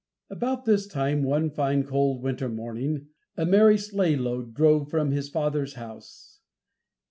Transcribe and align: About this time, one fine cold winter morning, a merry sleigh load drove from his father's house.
About 0.31 0.65
this 0.65 0.87
time, 0.87 1.21
one 1.21 1.51
fine 1.51 1.83
cold 1.83 2.23
winter 2.23 2.49
morning, 2.49 3.09
a 3.37 3.45
merry 3.45 3.77
sleigh 3.77 4.15
load 4.15 4.55
drove 4.55 4.89
from 4.89 5.11
his 5.11 5.29
father's 5.29 5.75
house. 5.75 6.39